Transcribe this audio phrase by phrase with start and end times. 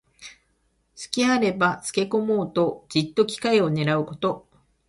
[0.95, 4.47] すきがあればつけこもうと、じっと機会をねらうこと。